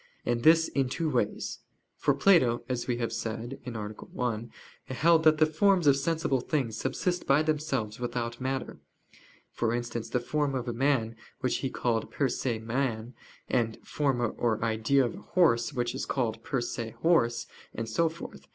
And 0.25 0.41
this 0.41 0.67
in 0.67 0.89
two 0.89 1.11
ways. 1.11 1.59
For 1.95 2.15
Plato, 2.15 2.63
as 2.67 2.87
we 2.87 2.97
have 2.97 3.13
said 3.13 3.59
(A. 3.67 3.69
1), 3.69 4.51
held 4.87 5.23
that 5.25 5.37
the 5.37 5.45
forms 5.45 5.85
of 5.85 5.95
sensible 5.95 6.39
things 6.41 6.75
subsist 6.75 7.27
by 7.27 7.43
themselves 7.43 7.99
without 7.99 8.41
matter; 8.41 8.79
for 9.51 9.75
instance, 9.75 10.09
the 10.09 10.19
form 10.19 10.55
of 10.55 10.67
a 10.67 10.73
man 10.73 11.15
which 11.41 11.57
he 11.57 11.69
called 11.69 12.09
per 12.09 12.29
se 12.29 12.57
man, 12.57 13.13
and 13.47 13.75
the 13.75 13.85
form 13.85 14.21
or 14.39 14.65
idea 14.65 15.05
of 15.05 15.13
a 15.13 15.17
horse 15.21 15.71
which 15.71 15.93
is 15.93 16.07
called 16.07 16.43
per 16.43 16.61
se 16.61 16.95
horse, 17.03 17.45
and 17.71 17.87
so 17.87 18.09
forth. 18.09 18.47